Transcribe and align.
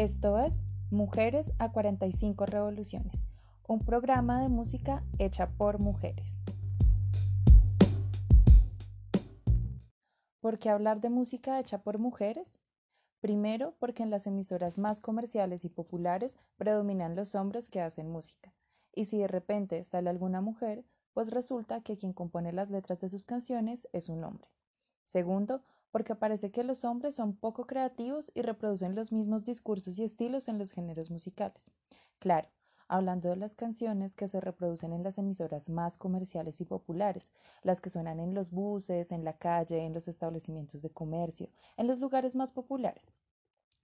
Esto 0.00 0.38
es 0.38 0.58
Mujeres 0.90 1.52
a 1.58 1.72
45 1.72 2.46
Revoluciones, 2.46 3.26
un 3.68 3.84
programa 3.84 4.40
de 4.40 4.48
música 4.48 5.04
hecha 5.18 5.50
por 5.50 5.78
mujeres. 5.78 6.40
¿Por 10.40 10.58
qué 10.58 10.70
hablar 10.70 11.02
de 11.02 11.10
música 11.10 11.60
hecha 11.60 11.82
por 11.82 11.98
mujeres? 11.98 12.58
Primero, 13.20 13.74
porque 13.78 14.02
en 14.02 14.08
las 14.08 14.26
emisoras 14.26 14.78
más 14.78 15.02
comerciales 15.02 15.66
y 15.66 15.68
populares 15.68 16.38
predominan 16.56 17.14
los 17.14 17.34
hombres 17.34 17.68
que 17.68 17.82
hacen 17.82 18.08
música. 18.10 18.54
Y 18.94 19.04
si 19.04 19.18
de 19.18 19.28
repente 19.28 19.84
sale 19.84 20.08
alguna 20.08 20.40
mujer, 20.40 20.82
pues 21.12 21.30
resulta 21.30 21.82
que 21.82 21.98
quien 21.98 22.14
compone 22.14 22.52
las 22.52 22.70
letras 22.70 23.00
de 23.00 23.10
sus 23.10 23.26
canciones 23.26 23.86
es 23.92 24.08
un 24.08 24.24
hombre. 24.24 24.48
Segundo, 25.04 25.62
porque 25.90 26.14
parece 26.14 26.50
que 26.50 26.64
los 26.64 26.84
hombres 26.84 27.14
son 27.16 27.36
poco 27.36 27.66
creativos 27.66 28.32
y 28.34 28.42
reproducen 28.42 28.94
los 28.94 29.12
mismos 29.12 29.44
discursos 29.44 29.98
y 29.98 30.04
estilos 30.04 30.48
en 30.48 30.58
los 30.58 30.72
géneros 30.72 31.10
musicales. 31.10 31.72
Claro, 32.18 32.48
hablando 32.88 33.28
de 33.28 33.36
las 33.36 33.54
canciones 33.54 34.14
que 34.16 34.28
se 34.28 34.40
reproducen 34.40 34.92
en 34.92 35.02
las 35.02 35.18
emisoras 35.18 35.68
más 35.68 35.96
comerciales 35.96 36.60
y 36.60 36.64
populares, 36.64 37.32
las 37.62 37.80
que 37.80 37.90
suenan 37.90 38.20
en 38.20 38.34
los 38.34 38.50
buses, 38.50 39.12
en 39.12 39.24
la 39.24 39.38
calle, 39.38 39.84
en 39.84 39.94
los 39.94 40.08
establecimientos 40.08 40.82
de 40.82 40.90
comercio, 40.90 41.48
en 41.76 41.86
los 41.86 42.00
lugares 42.00 42.36
más 42.36 42.52
populares. 42.52 43.12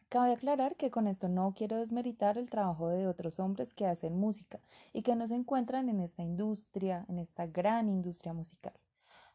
Cabe 0.08 0.32
aclarar 0.32 0.76
que 0.76 0.90
con 0.90 1.06
esto 1.06 1.28
no 1.28 1.54
quiero 1.54 1.76
desmeritar 1.76 2.38
el 2.38 2.50
trabajo 2.50 2.88
de 2.88 3.06
otros 3.06 3.38
hombres 3.38 3.74
que 3.74 3.86
hacen 3.86 4.16
música 4.18 4.60
y 4.92 5.02
que 5.02 5.14
no 5.16 5.28
se 5.28 5.34
encuentran 5.36 5.88
en 5.88 6.00
esta 6.00 6.22
industria, 6.22 7.04
en 7.08 7.18
esta 7.18 7.46
gran 7.46 7.88
industria 7.88 8.32
musical. 8.32 8.74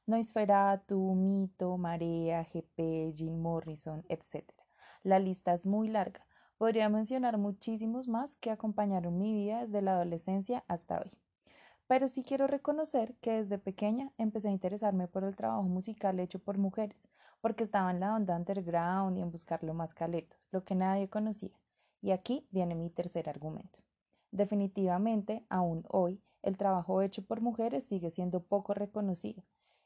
Noisferatu, 0.08 1.14
Mito, 1.14 1.78
Marea, 1.78 2.44
GP, 2.44 3.14
Jim 3.16 3.40
Morrison, 3.40 4.04
etc. 4.10 4.44
La 5.04 5.20
lista 5.20 5.54
es 5.54 5.68
muy 5.68 5.90
larga. 5.90 6.26
Podría 6.58 6.90
mencionar 6.90 7.38
muchísimos 7.38 8.08
más 8.08 8.36
que 8.36 8.50
acompañaron 8.50 9.18
mi 9.20 9.32
vida 9.32 9.62
desde 9.62 9.82
la 9.82 9.94
adolescencia 9.94 10.64
hasta 10.68 11.00
hoy. 11.00 11.12
Pero 11.86 12.08
sí 12.08 12.24
quiero 12.24 12.48
reconocer 12.48 13.16
que 13.22 13.34
desde 13.34 13.60
pequeña 13.60 14.12
empecé 14.18 14.48
a 14.48 14.52
interesarme 14.52 15.08
por 15.08 15.24
el 15.24 15.36
trabajo 15.36 15.64
musical 15.64 16.20
hecho 16.20 16.40
por 16.40 16.58
mujeres, 16.58 17.08
porque 17.40 17.64
estaba 17.64 17.92
en 17.92 18.00
la 18.00 18.16
onda 18.16 18.36
underground 18.36 19.18
y 19.18 19.22
en 19.22 19.30
buscar 19.30 19.64
lo 19.64 19.76
más 19.76 19.94
caleto, 19.94 20.38
lo 20.52 20.64
que 20.64 20.74
nadie 20.74 21.10
conocía. 21.10 21.60
Y 22.02 22.10
aquí 22.12 22.48
viene 22.50 22.74
mi 22.74 22.90
tercer 22.90 23.30
argumento. 23.30 23.80
Definitivamente, 24.32 25.46
aún 25.50 25.84
hoy, 25.90 26.24
el 26.42 26.58
trabajo 26.58 27.04
hecho 27.04 27.24
por 27.24 27.42
mujeres 27.42 27.86
sigue 27.86 28.10
siendo 28.10 28.42
poco 28.42 28.74
reconocido, 28.74 29.44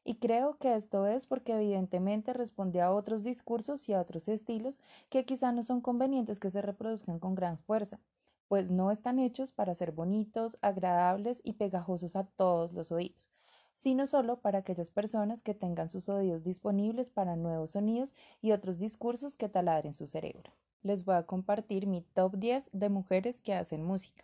y 0.08 0.18
creo 0.18 0.58
que 0.60 0.76
esto 0.76 1.08
es 1.08 1.26
porque 1.26 1.54
evidentemente 1.54 2.32
responde 2.32 2.80
a 2.80 2.92
otros 2.92 3.24
discursos 3.24 3.90
y 3.90 3.94
a 3.94 4.00
otros 4.00 4.28
estilos 4.28 4.80
que 5.10 5.26
quizá 5.26 5.52
no 5.52 5.64
son 5.64 5.82
convenientes 5.82 6.40
que 6.40 6.52
se 6.52 6.62
reproduzcan 6.62 7.18
con 7.18 7.34
gran 7.34 7.58
fuerza, 7.58 8.00
pues 8.48 8.70
no 8.70 8.92
están 8.92 9.18
hechos 9.18 9.52
para 9.52 9.74
ser 9.74 9.92
bonitos, 9.92 10.60
agradables 10.62 11.42
y 11.44 11.54
pegajosos 11.54 12.16
a 12.16 12.24
todos 12.24 12.72
los 12.72 12.92
oídos, 12.92 13.32
sino 13.74 14.06
solo 14.06 14.42
para 14.42 14.60
aquellas 14.60 14.92
personas 14.92 15.42
que 15.42 15.56
tengan 15.56 15.90
sus 15.90 16.08
oídos 16.08 16.44
disponibles 16.44 17.10
para 17.10 17.36
nuevos 17.36 17.72
sonidos 17.72 18.16
y 18.44 18.52
otros 18.52 18.78
discursos 18.78 19.36
que 19.36 19.50
taladren 19.50 19.94
su 19.94 20.06
cerebro. 20.06 20.54
Les 20.84 21.04
voy 21.04 21.16
a 21.16 21.26
compartir 21.26 21.88
mi 21.88 22.02
top 22.02 22.36
10 22.36 22.70
de 22.74 22.90
mujeres 22.90 23.42
que 23.42 23.56
hacen 23.56 23.84
música. 23.84 24.24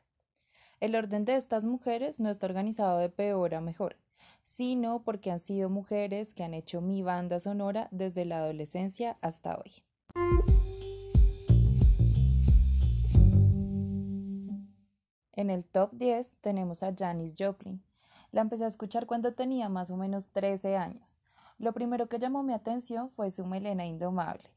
El 0.79 0.95
orden 0.95 1.25
de 1.25 1.37
estas 1.37 1.65
mujeres 1.65 2.19
no 2.19 2.29
está 2.29 2.45
organizado 2.45 2.99
de 2.99 3.09
peor 3.09 3.55
a 3.55 3.61
mejor 3.61 3.95
sino 4.43 5.03
porque 5.03 5.31
han 5.31 5.39
sido 5.39 5.69
mujeres 5.69 6.33
que 6.33 6.43
han 6.43 6.53
hecho 6.53 6.81
mi 6.81 7.03
banda 7.03 7.39
sonora 7.39 7.87
desde 7.91 8.25
la 8.25 8.37
adolescencia 8.37 9.17
hasta 9.21 9.57
hoy. 9.57 9.71
En 15.33 15.49
el 15.49 15.65
top 15.65 15.91
10 15.93 16.37
tenemos 16.41 16.83
a 16.83 16.93
Janis 16.95 17.33
Joplin. 17.37 17.81
La 18.31 18.41
empecé 18.41 18.65
a 18.65 18.67
escuchar 18.67 19.07
cuando 19.07 19.33
tenía 19.33 19.69
más 19.69 19.89
o 19.89 19.97
menos 19.97 20.31
13 20.31 20.77
años. 20.77 21.17
Lo 21.57 21.73
primero 21.73 22.07
que 22.07 22.19
llamó 22.19 22.43
mi 22.43 22.53
atención 22.53 23.09
fue 23.11 23.31
su 23.31 23.45
melena 23.45 23.85
indomable, 23.85 24.49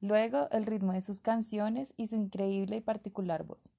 luego 0.00 0.48
el 0.50 0.64
ritmo 0.64 0.92
de 0.92 1.00
sus 1.00 1.20
canciones 1.20 1.92
y 1.96 2.06
su 2.06 2.16
increíble 2.16 2.76
y 2.76 2.80
particular 2.80 3.44
voz. 3.44 3.72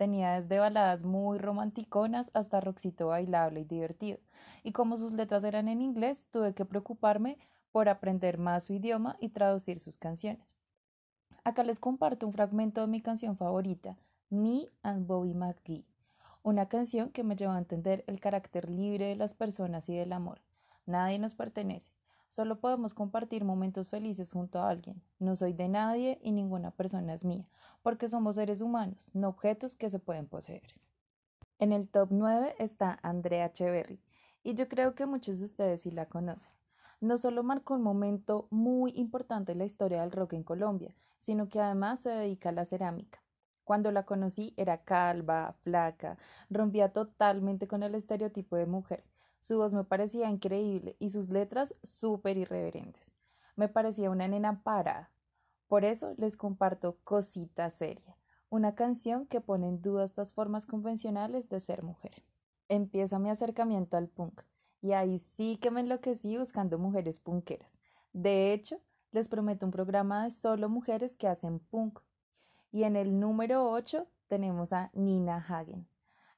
Tenía 0.00 0.32
desde 0.32 0.58
baladas 0.58 1.04
muy 1.04 1.36
romanticonas 1.36 2.30
hasta 2.32 2.62
rockcito 2.62 3.08
bailable 3.08 3.60
y 3.60 3.64
divertido. 3.64 4.18
Y 4.62 4.72
como 4.72 4.96
sus 4.96 5.12
letras 5.12 5.44
eran 5.44 5.68
en 5.68 5.82
inglés, 5.82 6.28
tuve 6.30 6.54
que 6.54 6.64
preocuparme 6.64 7.36
por 7.70 7.86
aprender 7.90 8.38
más 8.38 8.64
su 8.64 8.72
idioma 8.72 9.18
y 9.20 9.28
traducir 9.28 9.78
sus 9.78 9.98
canciones. 9.98 10.54
Acá 11.44 11.64
les 11.64 11.80
comparto 11.80 12.26
un 12.26 12.32
fragmento 12.32 12.80
de 12.80 12.86
mi 12.86 13.02
canción 13.02 13.36
favorita, 13.36 13.98
Me 14.30 14.68
and 14.82 15.06
Bobby 15.06 15.34
McGee, 15.34 15.84
una 16.42 16.66
canción 16.66 17.10
que 17.10 17.22
me 17.22 17.36
lleva 17.36 17.56
a 17.56 17.58
entender 17.58 18.02
el 18.06 18.20
carácter 18.20 18.70
libre 18.70 19.04
de 19.04 19.16
las 19.16 19.34
personas 19.34 19.86
y 19.90 19.96
del 19.96 20.14
amor. 20.14 20.40
Nadie 20.86 21.18
nos 21.18 21.34
pertenece. 21.34 21.92
Solo 22.30 22.60
podemos 22.60 22.94
compartir 22.94 23.44
momentos 23.44 23.90
felices 23.90 24.30
junto 24.32 24.60
a 24.60 24.70
alguien. 24.70 25.02
No 25.18 25.34
soy 25.34 25.52
de 25.52 25.68
nadie 25.68 26.20
y 26.22 26.30
ninguna 26.30 26.70
persona 26.70 27.12
es 27.12 27.24
mía, 27.24 27.48
porque 27.82 28.06
somos 28.06 28.36
seres 28.36 28.60
humanos, 28.60 29.10
no 29.14 29.28
objetos 29.28 29.74
que 29.74 29.90
se 29.90 29.98
pueden 29.98 30.28
poseer. 30.28 30.62
En 31.58 31.72
el 31.72 31.88
top 31.88 32.10
9 32.12 32.54
está 32.60 33.00
Andrea 33.02 33.46
Echeverry, 33.46 34.00
y 34.44 34.54
yo 34.54 34.68
creo 34.68 34.94
que 34.94 35.06
muchos 35.06 35.40
de 35.40 35.46
ustedes 35.46 35.82
sí 35.82 35.90
la 35.90 36.06
conocen. 36.06 36.52
No 37.00 37.18
solo 37.18 37.42
marcó 37.42 37.74
un 37.74 37.82
momento 37.82 38.46
muy 38.50 38.92
importante 38.94 39.50
en 39.50 39.58
la 39.58 39.64
historia 39.64 40.02
del 40.02 40.12
rock 40.12 40.34
en 40.34 40.44
Colombia, 40.44 40.94
sino 41.18 41.48
que 41.48 41.60
además 41.60 41.98
se 41.98 42.10
dedica 42.10 42.50
a 42.50 42.52
la 42.52 42.64
cerámica. 42.64 43.20
Cuando 43.64 43.90
la 43.90 44.06
conocí 44.06 44.54
era 44.56 44.84
calva, 44.84 45.56
flaca, 45.62 46.16
rompía 46.48 46.92
totalmente 46.92 47.66
con 47.66 47.82
el 47.82 47.96
estereotipo 47.96 48.54
de 48.54 48.66
mujer, 48.66 49.04
su 49.40 49.56
voz 49.56 49.72
me 49.72 49.84
parecía 49.84 50.28
increíble 50.28 50.96
y 50.98 51.08
sus 51.08 51.30
letras 51.30 51.74
súper 51.82 52.36
irreverentes. 52.36 53.10
Me 53.56 53.68
parecía 53.68 54.10
una 54.10 54.28
nena 54.28 54.62
parada. 54.62 55.10
Por 55.66 55.86
eso 55.86 56.12
les 56.18 56.36
comparto 56.36 56.98
Cosita 57.04 57.70
Seria, 57.70 58.18
una 58.50 58.74
canción 58.74 59.26
que 59.26 59.40
pone 59.40 59.66
en 59.68 59.80
duda 59.80 60.04
estas 60.04 60.34
formas 60.34 60.66
convencionales 60.66 61.48
de 61.48 61.58
ser 61.58 61.82
mujer. 61.82 62.22
Empieza 62.68 63.18
mi 63.18 63.30
acercamiento 63.30 63.96
al 63.96 64.08
punk, 64.08 64.42
y 64.82 64.92
ahí 64.92 65.18
sí 65.18 65.56
que 65.56 65.70
me 65.70 65.80
enloquecí 65.80 66.36
buscando 66.36 66.78
mujeres 66.78 67.18
punkeras. 67.18 67.78
De 68.12 68.52
hecho, 68.52 68.78
les 69.10 69.30
prometo 69.30 69.64
un 69.64 69.72
programa 69.72 70.24
de 70.24 70.32
solo 70.32 70.68
mujeres 70.68 71.16
que 71.16 71.28
hacen 71.28 71.60
punk. 71.60 71.98
Y 72.70 72.82
en 72.82 72.94
el 72.94 73.18
número 73.18 73.70
8 73.70 74.06
tenemos 74.28 74.74
a 74.74 74.90
Nina 74.92 75.36
Hagen. 75.36 75.88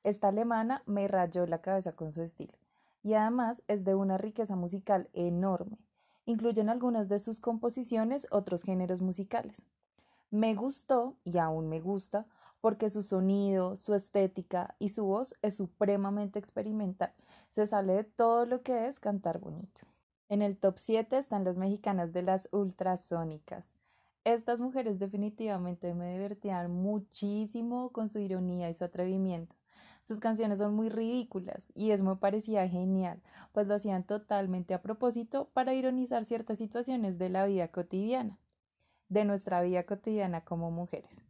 Esta 0.04 0.28
alemana 0.28 0.84
me 0.86 1.08
rayó 1.08 1.46
la 1.46 1.60
cabeza 1.60 1.96
con 1.96 2.12
su 2.12 2.22
estilo 2.22 2.61
y 3.02 3.14
además 3.14 3.62
es 3.68 3.84
de 3.84 3.94
una 3.94 4.18
riqueza 4.18 4.56
musical 4.56 5.08
enorme. 5.12 5.78
Incluyen 6.24 6.68
algunas 6.68 7.08
de 7.08 7.18
sus 7.18 7.40
composiciones 7.40 8.28
otros 8.30 8.62
géneros 8.62 9.02
musicales. 9.02 9.66
Me 10.30 10.54
gustó 10.54 11.16
y 11.24 11.38
aún 11.38 11.68
me 11.68 11.80
gusta 11.80 12.26
porque 12.60 12.88
su 12.88 13.02
sonido, 13.02 13.74
su 13.74 13.92
estética 13.92 14.76
y 14.78 14.90
su 14.90 15.04
voz 15.04 15.34
es 15.42 15.56
supremamente 15.56 16.38
experimental. 16.38 17.12
Se 17.50 17.66
sale 17.66 17.92
de 17.92 18.04
todo 18.04 18.46
lo 18.46 18.62
que 18.62 18.86
es 18.86 19.00
cantar 19.00 19.40
bonito. 19.40 19.82
En 20.28 20.40
el 20.40 20.56
top 20.56 20.78
7 20.78 21.18
están 21.18 21.44
las 21.44 21.58
mexicanas 21.58 22.12
de 22.12 22.22
las 22.22 22.48
ultrasónicas. 22.52 23.74
Estas 24.24 24.60
mujeres 24.60 25.00
definitivamente 25.00 25.92
me 25.92 26.12
divertían 26.12 26.70
muchísimo 26.70 27.90
con 27.90 28.08
su 28.08 28.20
ironía 28.20 28.70
y 28.70 28.74
su 28.74 28.84
atrevimiento. 28.84 29.56
Sus 30.00 30.20
canciones 30.20 30.58
son 30.58 30.74
muy 30.74 30.88
ridículas 30.88 31.72
y 31.74 31.90
eso 31.90 32.04
me 32.04 32.16
parecía 32.16 32.68
genial, 32.68 33.22
pues 33.52 33.66
lo 33.66 33.74
hacían 33.74 34.04
totalmente 34.04 34.74
a 34.74 34.82
propósito 34.82 35.50
para 35.52 35.74
ironizar 35.74 36.24
ciertas 36.24 36.58
situaciones 36.58 37.18
de 37.18 37.28
la 37.28 37.46
vida 37.46 37.68
cotidiana, 37.68 38.38
de 39.08 39.24
nuestra 39.24 39.62
vida 39.62 39.84
cotidiana 39.84 40.42
como 40.44 40.70
mujeres. 40.70 41.24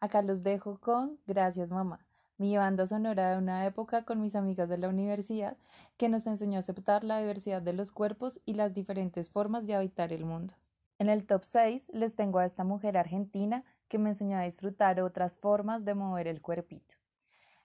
Acá 0.00 0.22
los 0.22 0.42
dejo 0.42 0.78
con 0.78 1.18
Gracias 1.26 1.70
mamá, 1.70 2.06
mi 2.36 2.56
banda 2.56 2.86
sonora 2.86 3.32
de 3.32 3.38
una 3.38 3.66
época 3.66 4.04
con 4.04 4.20
mis 4.20 4.36
amigas 4.36 4.68
de 4.68 4.78
la 4.78 4.88
universidad 4.88 5.56
que 5.96 6.08
nos 6.08 6.26
enseñó 6.26 6.56
a 6.56 6.60
aceptar 6.60 7.02
la 7.02 7.18
diversidad 7.18 7.62
de 7.62 7.72
los 7.72 7.90
cuerpos 7.90 8.40
y 8.46 8.54
las 8.54 8.74
diferentes 8.74 9.28
formas 9.30 9.66
de 9.66 9.74
habitar 9.74 10.12
el 10.12 10.24
mundo. 10.24 10.54
En 11.00 11.08
el 11.08 11.26
top 11.26 11.44
6 11.44 11.88
les 11.92 12.16
tengo 12.16 12.38
a 12.38 12.44
esta 12.44 12.64
mujer 12.64 12.96
argentina 12.96 13.64
que 13.88 13.98
me 13.98 14.10
enseñó 14.10 14.36
a 14.38 14.42
disfrutar 14.42 15.00
otras 15.00 15.38
formas 15.38 15.84
de 15.84 15.94
mover 15.94 16.28
el 16.28 16.40
cuerpito. 16.42 16.97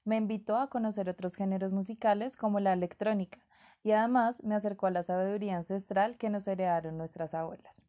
Me 0.06 0.18
invitó 0.18 0.58
a 0.58 0.70
conocer 0.70 1.10
otros 1.10 1.36
géneros 1.36 1.72
musicales 1.72 2.36
como 2.36 2.60
la 2.60 2.74
electrónica 2.74 3.40
y 3.84 3.92
además 3.92 4.44
me 4.44 4.56
acercó 4.56 4.88
a 4.88 4.92
la 4.92 5.04
sabiduría 5.04 5.56
ancestral 5.56 6.18
que 6.18 6.30
nos 6.30 6.48
heredaron 6.48 6.98
nuestras 6.98 7.34
abuelas. 7.34 7.86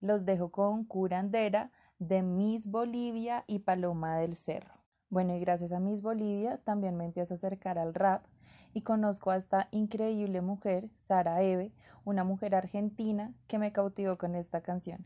Los 0.00 0.24
dejo 0.24 0.50
con 0.50 0.84
Curandera 0.84 1.72
de 1.98 2.22
Miss 2.22 2.70
Bolivia 2.70 3.42
y 3.48 3.58
Paloma 3.60 4.18
del 4.18 4.36
Cerro. 4.36 4.72
Bueno, 5.10 5.34
y 5.34 5.40
gracias 5.40 5.72
a 5.72 5.80
Miss 5.80 6.00
Bolivia 6.00 6.58
también 6.58 6.96
me 6.96 7.04
empiezo 7.04 7.34
a 7.34 7.36
acercar 7.36 7.78
al 7.78 7.94
rap 7.94 8.24
y 8.72 8.82
conozco 8.82 9.30
a 9.30 9.36
esta 9.36 9.66
increíble 9.72 10.40
mujer, 10.40 10.88
Sara 11.04 11.42
Eve, 11.42 11.72
una 12.04 12.22
mujer 12.22 12.54
argentina 12.54 13.32
que 13.48 13.58
me 13.58 13.72
cautivó 13.72 14.16
con 14.16 14.36
esta 14.36 14.60
canción. 14.60 15.04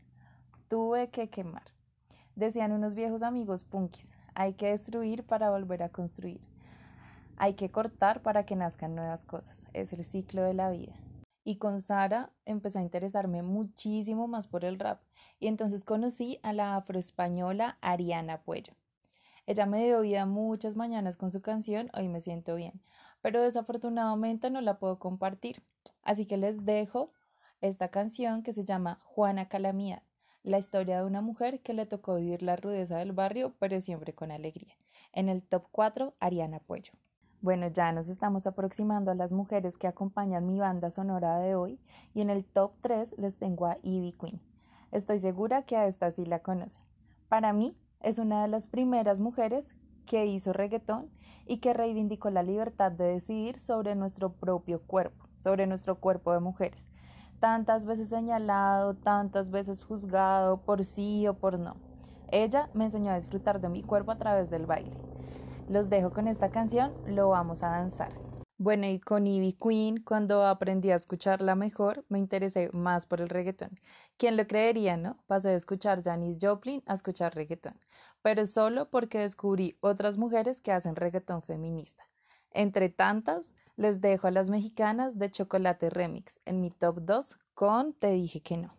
Tuve 0.67 1.09
que 1.09 1.29
quemar. 1.29 1.63
Decían 2.35 2.71
unos 2.71 2.93
viejos 2.93 3.23
amigos 3.23 3.63
punkis, 3.63 4.13
hay 4.35 4.53
que 4.53 4.67
destruir 4.67 5.23
para 5.25 5.51
volver 5.51 5.83
a 5.83 5.89
construir. 5.89 6.41
Hay 7.37 7.55
que 7.55 7.71
cortar 7.71 8.21
para 8.21 8.45
que 8.45 8.55
nazcan 8.55 8.95
nuevas 8.95 9.23
cosas. 9.23 9.67
Es 9.73 9.93
el 9.93 10.03
ciclo 10.03 10.43
de 10.43 10.53
la 10.53 10.69
vida. 10.69 10.93
Y 11.43 11.57
con 11.57 11.81
Sara 11.81 12.31
empecé 12.45 12.79
a 12.79 12.83
interesarme 12.83 13.41
muchísimo 13.41 14.27
más 14.27 14.47
por 14.47 14.63
el 14.63 14.79
rap. 14.79 15.01
Y 15.39 15.47
entonces 15.47 15.83
conocí 15.83 16.39
a 16.43 16.53
la 16.53 16.75
afroespañola 16.75 17.77
Ariana 17.81 18.43
Puello. 18.43 18.73
Ella 19.45 19.65
me 19.65 19.83
dio 19.83 20.01
vida 20.01 20.25
muchas 20.25 20.77
mañanas 20.77 21.17
con 21.17 21.29
su 21.29 21.41
canción 21.41 21.89
Hoy 21.93 22.07
me 22.07 22.21
siento 22.21 22.55
bien, 22.55 22.81
pero 23.21 23.41
desafortunadamente 23.41 24.49
no 24.49 24.61
la 24.61 24.79
puedo 24.79 24.99
compartir. 24.99 25.61
Así 26.01 26.25
que 26.25 26.37
les 26.37 26.65
dejo 26.65 27.11
esta 27.59 27.89
canción 27.89 28.43
que 28.43 28.53
se 28.53 28.63
llama 28.63 28.99
Juana 29.03 29.49
Calamidad, 29.49 30.03
la 30.43 30.57
historia 30.57 30.97
de 30.99 31.05
una 31.05 31.21
mujer 31.21 31.61
que 31.61 31.73
le 31.73 31.85
tocó 31.85 32.15
vivir 32.15 32.43
la 32.43 32.57
rudeza 32.57 32.97
del 32.97 33.13
barrio, 33.13 33.53
pero 33.59 33.79
siempre 33.79 34.13
con 34.13 34.29
alegría. 34.29 34.75
En 35.13 35.29
el 35.29 35.41
top 35.41 35.67
4, 35.71 36.13
Ariana 36.19 36.59
Puello. 36.59 36.93
Bueno, 37.41 37.67
ya 37.67 37.91
nos 37.91 38.09
estamos 38.09 38.45
aproximando 38.45 39.11
a 39.11 39.15
las 39.15 39.33
mujeres 39.33 39.77
que 39.77 39.87
acompañan 39.87 40.45
mi 40.45 40.59
banda 40.59 40.91
sonora 40.91 41.39
de 41.39 41.55
hoy 41.55 41.79
y 42.13 42.21
en 42.21 42.29
el 42.29 42.43
top 42.43 42.73
3 42.81 43.17
les 43.17 43.37
tengo 43.37 43.65
a 43.65 43.77
Ivy 43.83 44.11
Queen. 44.13 44.41
Estoy 44.91 45.19
segura 45.19 45.63
que 45.63 45.77
a 45.77 45.87
esta 45.87 46.11
sí 46.11 46.25
la 46.25 46.39
conocen. 46.39 46.83
Para 47.29 47.53
mí 47.53 47.77
es 48.01 48.19
una 48.19 48.41
de 48.41 48.47
las 48.47 48.67
primeras 48.67 49.21
mujeres 49.21 49.75
que 50.05 50.25
hizo 50.25 50.51
reggaetón 50.51 51.09
y 51.45 51.57
que 51.57 51.73
reivindicó 51.73 52.29
la 52.29 52.43
libertad 52.43 52.91
de 52.91 53.05
decidir 53.05 53.59
sobre 53.59 53.95
nuestro 53.95 54.33
propio 54.33 54.81
cuerpo, 54.81 55.27
sobre 55.37 55.67
nuestro 55.67 55.99
cuerpo 55.99 56.33
de 56.33 56.39
mujeres. 56.39 56.91
Tantas 57.43 57.85
veces 57.85 58.07
señalado, 58.07 58.93
tantas 58.93 59.51
veces 59.51 59.83
juzgado 59.83 60.61
por 60.61 60.85
sí 60.85 61.27
o 61.27 61.33
por 61.33 61.59
no. 61.59 61.75
Ella 62.29 62.69
me 62.73 62.85
enseñó 62.85 63.11
a 63.11 63.17
disfrutar 63.17 63.59
de 63.59 63.67
mi 63.67 63.83
cuerpo 63.83 64.13
a 64.13 64.17
través 64.17 64.49
del 64.49 64.65
baile. 64.65 64.95
Los 65.67 65.89
dejo 65.89 66.13
con 66.13 66.29
esta 66.29 66.51
canción, 66.51 66.93
lo 67.03 67.27
vamos 67.27 67.61
a 67.61 67.67
danzar. 67.67 68.13
Bueno, 68.57 68.87
y 68.87 68.97
con 68.97 69.27
Ivy 69.27 69.57
Queen, 69.61 69.97
cuando 69.97 70.45
aprendí 70.45 70.91
a 70.91 70.95
escucharla 70.95 71.53
mejor, 71.55 72.05
me 72.07 72.17
interesé 72.17 72.69
más 72.71 73.07
por 73.07 73.19
el 73.19 73.27
reggaetón. 73.27 73.71
¿Quién 74.15 74.37
lo 74.37 74.47
creería, 74.47 74.95
no? 74.95 75.17
Pasé 75.27 75.49
de 75.49 75.55
escuchar 75.55 76.01
Janis 76.01 76.37
Joplin 76.39 76.81
a 76.85 76.93
escuchar 76.93 77.35
reggaetón, 77.35 77.77
pero 78.21 78.45
solo 78.45 78.89
porque 78.89 79.19
descubrí 79.19 79.77
otras 79.81 80.17
mujeres 80.17 80.61
que 80.61 80.71
hacen 80.71 80.95
reggaetón 80.95 81.41
feminista. 81.41 82.05
Entre 82.51 82.87
tantas, 82.87 83.51
les 83.75 84.01
dejo 84.01 84.27
a 84.27 84.31
las 84.31 84.49
mexicanas 84.49 85.17
de 85.17 85.31
Chocolate 85.31 85.89
Remix 85.89 86.39
en 86.45 86.61
mi 86.61 86.69
top 86.69 86.99
2 87.01 87.39
con 87.55 87.93
Te 87.93 88.11
dije 88.11 88.41
que 88.41 88.57
no. 88.57 88.73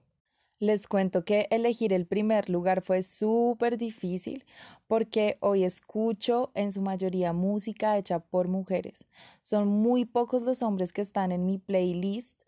Les 0.60 0.86
cuento 0.86 1.24
que 1.24 1.48
elegir 1.50 1.92
el 1.92 2.06
primer 2.06 2.48
lugar 2.48 2.80
fue 2.80 3.02
súper 3.02 3.76
difícil 3.76 4.44
porque 4.86 5.34
hoy 5.40 5.64
escucho 5.64 6.52
en 6.54 6.70
su 6.70 6.80
mayoría 6.80 7.32
música 7.32 7.98
hecha 7.98 8.20
por 8.20 8.46
mujeres. 8.46 9.06
Son 9.40 9.66
muy 9.66 10.04
pocos 10.04 10.42
los 10.42 10.62
hombres 10.62 10.92
que 10.92 11.02
están 11.02 11.32
en 11.32 11.44
mi 11.44 11.58
playlist, 11.58 12.40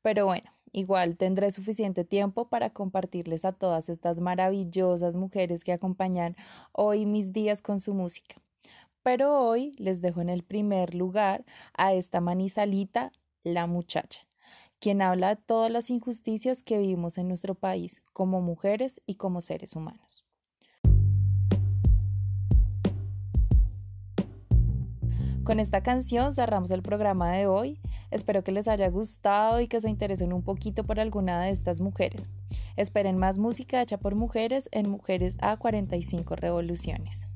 pero 0.00 0.24
bueno, 0.24 0.50
igual 0.72 1.18
tendré 1.18 1.50
suficiente 1.52 2.04
tiempo 2.04 2.48
para 2.48 2.70
compartirles 2.70 3.44
a 3.44 3.52
todas 3.52 3.90
estas 3.90 4.20
maravillosas 4.20 5.16
mujeres 5.16 5.62
que 5.62 5.72
acompañan 5.72 6.36
hoy 6.72 7.04
mis 7.04 7.32
días 7.32 7.60
con 7.60 7.78
su 7.78 7.92
música. 7.92 8.40
Pero 9.02 9.38
hoy 9.38 9.72
les 9.78 10.00
dejo 10.00 10.20
en 10.20 10.28
el 10.28 10.42
primer 10.42 10.94
lugar 10.94 11.44
a 11.74 11.94
esta 11.94 12.20
manizalita, 12.20 13.12
la 13.42 13.66
muchacha 13.66 14.22
quien 14.80 15.02
habla 15.02 15.28
de 15.28 15.36
todas 15.36 15.70
las 15.70 15.90
injusticias 15.90 16.62
que 16.62 16.78
vivimos 16.78 17.18
en 17.18 17.28
nuestro 17.28 17.54
país 17.54 18.02
como 18.12 18.40
mujeres 18.40 19.02
y 19.06 19.14
como 19.16 19.40
seres 19.42 19.76
humanos. 19.76 20.24
Con 25.44 25.58
esta 25.58 25.82
canción 25.82 26.32
cerramos 26.32 26.70
el 26.70 26.82
programa 26.82 27.32
de 27.32 27.46
hoy. 27.46 27.80
Espero 28.10 28.44
que 28.44 28.52
les 28.52 28.68
haya 28.68 28.88
gustado 28.88 29.60
y 29.60 29.68
que 29.68 29.80
se 29.80 29.90
interesen 29.90 30.32
un 30.32 30.42
poquito 30.42 30.84
por 30.84 31.00
alguna 31.00 31.42
de 31.42 31.50
estas 31.50 31.80
mujeres. 31.80 32.30
Esperen 32.76 33.18
más 33.18 33.38
música 33.38 33.82
hecha 33.82 33.98
por 33.98 34.14
mujeres 34.14 34.68
en 34.72 34.88
Mujeres 34.88 35.36
a 35.40 35.56
45 35.56 36.36
Revoluciones. 36.36 37.29